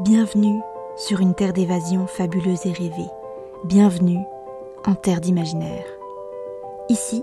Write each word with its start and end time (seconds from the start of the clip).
Bienvenue 0.00 0.60
sur 0.96 1.20
une 1.20 1.36
terre 1.36 1.52
d'évasion 1.52 2.08
fabuleuse 2.08 2.66
et 2.66 2.72
rêvée. 2.72 3.08
Bienvenue 3.62 4.18
en 4.84 4.96
terre 4.96 5.20
d'imaginaire. 5.20 5.84
Ici, 6.88 7.22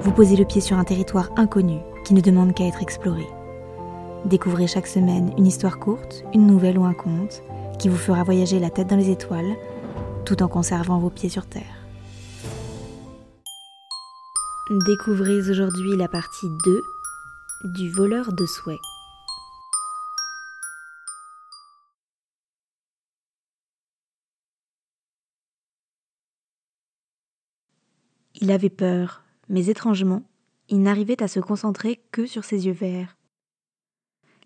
vous 0.00 0.12
posez 0.12 0.36
le 0.36 0.44
pied 0.44 0.60
sur 0.60 0.78
un 0.78 0.84
territoire 0.84 1.30
inconnu 1.34 1.80
qui 2.04 2.14
ne 2.14 2.20
demande 2.20 2.54
qu'à 2.54 2.66
être 2.66 2.82
exploré. 2.82 3.26
Découvrez 4.26 4.68
chaque 4.68 4.86
semaine 4.86 5.34
une 5.36 5.48
histoire 5.48 5.80
courte, 5.80 6.22
une 6.32 6.46
nouvelle 6.46 6.78
ou 6.78 6.84
un 6.84 6.94
conte 6.94 7.42
qui 7.80 7.88
vous 7.88 7.96
fera 7.96 8.22
voyager 8.22 8.60
la 8.60 8.70
tête 8.70 8.86
dans 8.86 8.96
les 8.96 9.10
étoiles 9.10 9.56
tout 10.24 10.40
en 10.40 10.46
conservant 10.46 11.00
vos 11.00 11.10
pieds 11.10 11.28
sur 11.28 11.46
terre. 11.46 11.84
Découvrez 14.86 15.50
aujourd'hui 15.50 15.96
la 15.96 16.06
partie 16.06 16.46
2 16.64 16.80
du 17.76 17.90
voleur 17.90 18.32
de 18.32 18.46
souhaits. 18.46 18.78
Il 28.40 28.50
avait 28.50 28.70
peur, 28.70 29.22
mais 29.48 29.66
étrangement, 29.66 30.22
il 30.68 30.82
n'arrivait 30.82 31.22
à 31.22 31.28
se 31.28 31.40
concentrer 31.40 32.02
que 32.10 32.26
sur 32.26 32.44
ses 32.44 32.66
yeux 32.66 32.72
verts. 32.72 33.16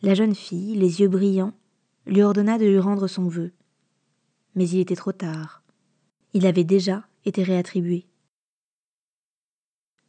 La 0.02 0.14
jeune 0.14 0.34
fille, 0.34 0.74
les 0.74 1.00
yeux 1.00 1.08
brillants, 1.08 1.54
lui 2.06 2.22
ordonna 2.22 2.58
de 2.58 2.64
lui 2.64 2.78
rendre 2.78 3.06
son 3.06 3.28
vœu. 3.28 3.52
Mais 4.54 4.68
il 4.68 4.80
était 4.80 4.96
trop 4.96 5.12
tard. 5.12 5.62
Il 6.34 6.46
avait 6.46 6.64
déjà 6.64 7.06
été 7.24 7.42
réattribué. 7.42 8.06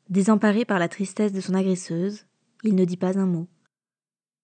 Désemparé 0.09 0.65
par 0.65 0.79
la 0.79 0.89
tristesse 0.89 1.33
de 1.33 1.41
son 1.41 1.53
agresseuse, 1.53 2.25
il 2.63 2.75
ne 2.75 2.85
dit 2.85 2.97
pas 2.97 3.17
un 3.17 3.25
mot. 3.25 3.47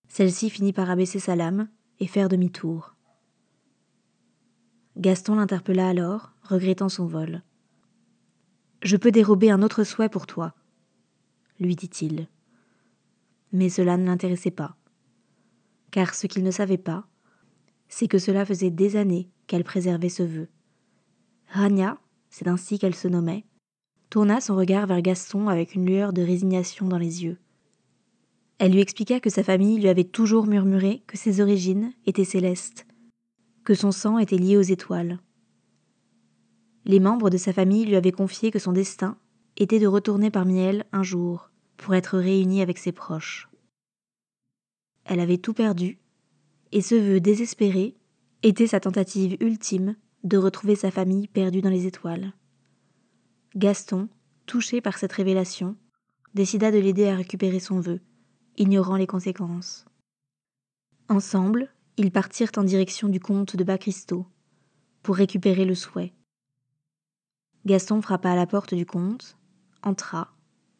Celle-ci 0.08 0.50
finit 0.50 0.74
par 0.74 0.90
abaisser 0.90 1.20
sa 1.20 1.36
lame 1.36 1.68
et 2.00 2.08
faire 2.08 2.30
demi-tour. 2.30 2.96
Gaston 4.98 5.36
l'interpella 5.36 5.90
alors, 5.90 6.32
regrettant 6.44 6.90
son 6.90 7.08
vol. 7.08 7.44
Je 8.86 8.98
peux 8.98 9.10
dérober 9.10 9.50
un 9.50 9.64
autre 9.64 9.84
souhait 9.84 10.10
pour 10.10 10.28
toi, 10.28 10.54
lui 11.60 11.76
dit-il. 11.76 12.28
Mais 13.52 13.68
cela 13.70 13.98
ne 13.98 14.06
l'intéressait 14.06 14.52
pas. 14.52 14.78
Car 15.90 16.14
ce 16.14 16.28
qu'il 16.28 16.44
ne 16.44 16.52
savait 16.52 16.78
pas, 16.78 17.08
c'est 17.90 18.08
que 18.08 18.20
cela 18.20 18.46
faisait 18.46 18.70
des 18.70 18.96
années 18.96 19.28
qu'elle 19.48 19.64
préservait 19.64 20.10
ce 20.10 20.22
vœu. 20.22 20.50
Rania, 21.48 21.98
c'est 22.30 22.48
ainsi 22.48 22.78
qu'elle 22.78 22.94
se 22.94 23.08
nommait, 23.08 23.44
tourna 24.12 24.40
son 24.40 24.56
regard 24.56 24.86
vers 24.86 25.02
Gaston 25.02 25.48
avec 25.48 25.74
une 25.74 25.88
lueur 25.88 26.14
de 26.14 26.22
résignation 26.22 26.88
dans 26.88 27.00
les 27.00 27.24
yeux. 27.24 27.40
Elle 28.60 28.74
lui 28.74 28.82
expliqua 28.82 29.20
que 29.20 29.32
sa 29.32 29.42
famille 29.42 29.80
lui 29.80 29.90
avait 29.90 30.04
toujours 30.04 30.46
murmuré 30.46 31.02
que 31.08 31.18
ses 31.18 31.42
origines 31.42 31.92
étaient 32.06 32.24
célestes, 32.24 32.86
que 33.64 33.74
son 33.74 33.92
sang 33.92 34.20
était 34.20 34.38
lié 34.38 34.58
aux 34.58 34.62
étoiles. 34.62 35.18
Les 36.86 37.00
membres 37.00 37.30
de 37.30 37.38
sa 37.38 37.52
famille 37.52 37.86
lui 37.86 37.96
avaient 37.96 38.12
confié 38.12 38.52
que 38.52 38.60
son 38.60 38.72
destin 38.72 39.18
était 39.58 39.80
de 39.80 39.88
retourner 39.88 40.30
parmi 40.30 40.60
elles 40.60 40.86
un 40.92 41.04
jour 41.04 41.50
pour 41.78 41.96
être 41.96 42.18
réunie 42.18 42.62
avec 42.62 42.78
ses 42.78 42.92
proches. 42.92 43.50
Elle 45.04 45.20
avait 45.20 45.38
tout 45.38 45.54
perdu, 45.54 46.00
et 46.72 46.82
ce 46.82 46.96
vœu 46.96 47.20
désespéré 47.20 47.96
était 48.44 48.68
sa 48.68 48.80
tentative 48.80 49.38
ultime 49.40 49.96
de 50.24 50.38
retrouver 50.38 50.76
sa 50.76 50.92
famille 50.92 51.28
perdue 51.28 51.62
dans 51.62 51.70
les 51.70 51.86
étoiles. 51.86 52.34
Gaston, 53.56 54.10
touché 54.46 54.82
par 54.82 54.98
cette 54.98 55.14
révélation, 55.14 55.76
décida 56.34 56.72
de 56.72 56.78
l'aider 56.78 57.08
à 57.08 57.16
récupérer 57.16 57.60
son 57.60 57.80
vœu, 57.80 58.02
ignorant 58.58 58.98
les 58.98 59.08
conséquences. 59.08 59.86
Ensemble, 61.08 61.70
ils 61.98 62.12
partirent 62.12 62.52
en 62.58 62.64
direction 62.64 63.08
du 63.08 63.20
comte 63.20 63.56
de 63.56 63.64
Bas-Christo 63.64 64.26
pour 65.02 65.16
récupérer 65.16 65.66
le 65.66 65.76
souhait. 65.76 66.14
Gaston 67.66 68.00
frappa 68.02 68.32
à 68.32 68.36
la 68.36 68.46
porte 68.46 68.76
du 68.76 68.86
comte, 68.86 69.38
entra 69.82 70.32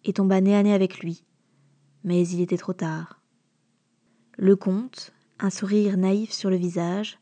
et 0.04 0.14
tomba 0.14 0.40
nez 0.40 0.56
à 0.56 0.62
nez 0.62 0.74
avec 0.74 1.00
lui. 1.00 1.26
Mais 2.04 2.28
il 2.28 2.42
était 2.42 2.58
trop 2.58 2.74
tard. 2.74 3.22
Le 4.38 4.56
comte, 4.56 5.12
un 5.40 5.50
sourire 5.50 5.98
naïf 5.98 6.32
sur 6.32 6.52
le 6.52 6.58
visage, 6.58 7.18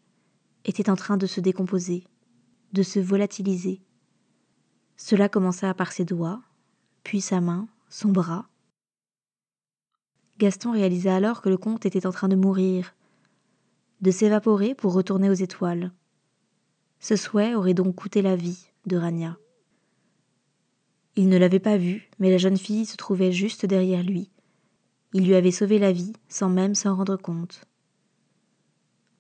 était 0.66 0.90
en 0.90 0.98
train 0.98 1.16
de 1.16 1.28
se 1.28 1.40
décomposer, 1.40 2.04
de 2.74 2.84
se 2.84 3.00
volatiliser. 3.00 3.82
Cela 4.98 5.30
commença 5.30 5.74
par 5.74 5.94
ses 5.94 6.04
doigts, 6.04 6.42
puis 7.04 7.22
sa 7.22 7.40
main, 7.40 7.70
son 7.88 8.10
bras. 8.10 8.50
Gaston 10.40 10.72
réalisa 10.72 11.16
alors 11.16 11.42
que 11.42 11.50
le 11.50 11.58
comte 11.58 11.86
était 11.86 12.06
en 12.06 12.12
train 12.12 12.28
de 12.28 12.36
mourir, 12.36 12.96
de 14.02 14.12
s'évaporer 14.12 14.76
pour 14.76 14.94
retourner 14.94 15.30
aux 15.30 15.34
étoiles. 15.34 15.94
Ce 17.00 17.16
souhait 17.16 17.56
aurait 17.56 17.74
donc 17.74 17.96
coûté 17.96 18.22
la 18.22 18.36
vie 18.36 18.68
de 18.88 18.98
Rania. 18.98 19.38
Il 21.16 21.30
ne 21.30 21.38
l'avait 21.38 21.60
pas 21.60 21.78
vue, 21.78 22.10
mais 22.20 22.32
la 22.32 22.38
jeune 22.38 22.58
fille 22.58 22.86
se 22.86 22.98
trouvait 22.98 23.32
juste 23.32 23.66
derrière 23.66 24.04
lui. 24.04 24.32
Il 25.14 25.28
lui 25.28 25.36
avait 25.36 25.52
sauvé 25.52 25.78
la 25.78 25.92
vie 25.92 26.14
sans 26.28 26.50
même 26.50 26.74
s'en 26.74 26.96
rendre 26.96 27.18
compte. 27.18 27.66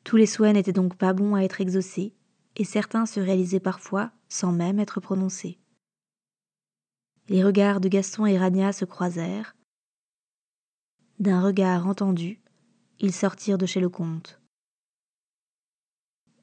Tous 0.03 0.17
les 0.17 0.25
souhaits 0.25 0.53
n'étaient 0.53 0.73
donc 0.73 0.95
pas 0.95 1.13
bons 1.13 1.35
à 1.35 1.41
être 1.41 1.61
exaucés, 1.61 2.13
et 2.55 2.65
certains 2.65 3.05
se 3.05 3.19
réalisaient 3.19 3.59
parfois 3.59 4.11
sans 4.27 4.51
même 4.51 4.79
être 4.79 4.99
prononcés. 4.99 5.59
Les 7.29 7.43
regards 7.43 7.79
de 7.79 7.87
Gaston 7.87 8.25
et 8.25 8.37
Rania 8.37 8.73
se 8.73 8.85
croisèrent. 8.85 9.55
D'un 11.19 11.41
regard 11.41 11.87
entendu, 11.87 12.41
ils 12.99 13.13
sortirent 13.13 13.57
de 13.57 13.65
chez 13.65 13.79
le 13.79 13.89
comte. 13.89 14.41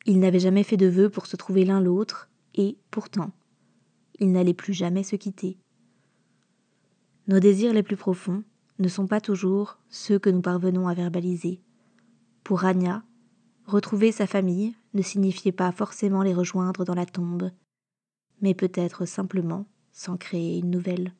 Ils 0.06 0.20
n'avaient 0.20 0.40
jamais 0.40 0.62
fait 0.62 0.78
de 0.78 0.86
vœux 0.86 1.10
pour 1.10 1.26
se 1.26 1.36
trouver 1.36 1.64
l'un 1.64 1.80
l'autre, 1.80 2.28
et, 2.54 2.78
pourtant, 2.90 3.30
ils 4.20 4.30
n'allaient 4.30 4.54
plus 4.54 4.74
jamais 4.74 5.02
se 5.02 5.16
quitter. 5.16 5.58
Nos 7.26 7.40
désirs 7.40 7.72
les 7.72 7.82
plus 7.82 7.96
profonds 7.96 8.44
ne 8.78 8.88
sont 8.88 9.06
pas 9.06 9.20
toujours 9.20 9.78
ceux 9.88 10.18
que 10.18 10.30
nous 10.30 10.40
parvenons 10.40 10.88
à 10.88 10.94
verbaliser. 10.94 11.60
Pour 12.44 12.60
Rania, 12.60 13.02
retrouver 13.66 14.12
sa 14.12 14.26
famille 14.26 14.74
ne 14.94 15.02
signifiait 15.02 15.52
pas 15.52 15.72
forcément 15.72 16.22
les 16.22 16.34
rejoindre 16.34 16.84
dans 16.84 16.94
la 16.94 17.06
tombe, 17.06 17.50
mais 18.40 18.54
peut-être 18.54 19.06
simplement 19.06 19.66
s'en 19.92 20.16
créer 20.16 20.58
une 20.58 20.70
nouvelle. 20.70 21.12